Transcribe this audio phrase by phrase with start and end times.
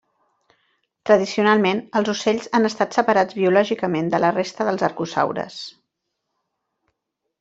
[1.09, 5.63] Tradicionalment els ocells han estat separats biològicament de la resta dels arcosaures.